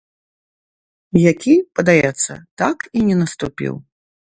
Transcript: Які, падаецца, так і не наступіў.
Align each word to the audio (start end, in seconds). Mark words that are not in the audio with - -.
Які, 1.31 1.53
падаецца, 1.81 2.31
так 2.65 2.77
і 2.97 3.07
не 3.13 3.21
наступіў. 3.23 3.73